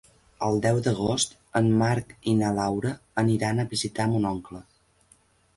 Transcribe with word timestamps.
El 0.45 0.55
deu 0.61 0.79
d'agost 0.87 1.35
en 1.59 1.69
Marc 1.83 2.15
i 2.31 2.33
na 2.39 2.49
Laura 2.63 2.95
aniran 3.25 3.61
a 3.61 3.67
visitar 3.75 4.11
mon 4.15 4.27
oncle. 4.35 4.65